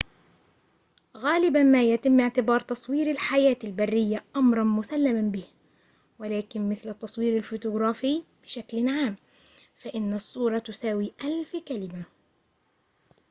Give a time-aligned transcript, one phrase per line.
[1.17, 5.43] غالبًا ما يتم اعتبار تصوير الحياة البرية أمراً مسلماً به
[6.19, 9.15] ولكن مثل التصوير الفوتوغرافي بشكل عام
[9.75, 12.03] فإن الصورة تساوي ألف كلمة